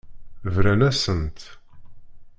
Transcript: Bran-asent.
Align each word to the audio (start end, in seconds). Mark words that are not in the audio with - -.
Bran-asent. 0.53 1.37